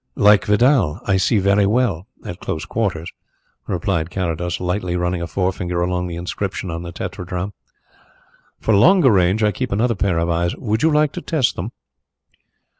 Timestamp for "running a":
4.95-5.27